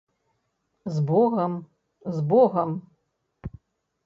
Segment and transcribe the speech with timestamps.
[0.95, 1.59] З богам,
[2.17, 2.75] з богам!